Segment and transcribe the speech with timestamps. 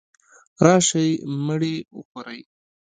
[0.65, 1.11] راشئ
[1.45, 2.41] مړې وخورئ.